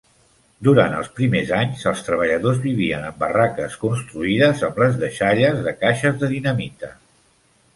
Durant 0.67 0.93
els 0.99 1.09
primers 1.17 1.51
anys, 1.57 1.83
els 1.91 2.01
treballadors 2.07 2.61
vivien 2.63 3.05
en 3.09 3.19
barraques 3.25 3.75
construïdes 3.83 4.65
amb 4.69 4.81
les 4.85 4.99
deixalles 5.05 5.63
de 5.69 5.75
caixes 5.85 6.19
de 6.25 6.33
dinamita. 6.33 6.91